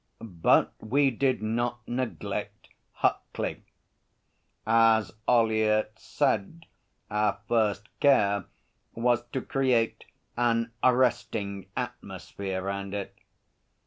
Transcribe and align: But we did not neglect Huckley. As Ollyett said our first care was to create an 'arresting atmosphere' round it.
But 0.41 0.73
we 0.79 1.11
did 1.11 1.43
not 1.43 1.87
neglect 1.87 2.69
Huckley. 3.03 3.61
As 4.65 5.11
Ollyett 5.27 5.99
said 5.99 6.65
our 7.11 7.37
first 7.47 7.87
care 7.99 8.45
was 8.95 9.23
to 9.27 9.41
create 9.43 10.05
an 10.35 10.71
'arresting 10.83 11.67
atmosphere' 11.77 12.63
round 12.63 12.95
it. 12.95 13.15